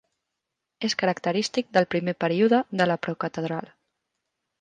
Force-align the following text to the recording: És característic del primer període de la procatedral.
És 0.87 0.95
característic 1.01 1.69
del 1.77 1.87
primer 1.95 2.15
període 2.25 2.61
de 2.81 2.87
la 2.93 2.97
procatedral. 3.05 3.69